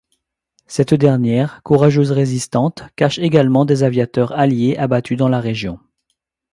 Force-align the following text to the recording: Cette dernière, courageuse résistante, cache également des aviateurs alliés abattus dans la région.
Cette 0.65 0.95
dernière, 0.95 1.61
courageuse 1.61 2.09
résistante, 2.11 2.85
cache 2.95 3.19
également 3.19 3.65
des 3.65 3.83
aviateurs 3.83 4.31
alliés 4.31 4.75
abattus 4.77 5.15
dans 5.15 5.29
la 5.29 5.39
région. 5.39 5.79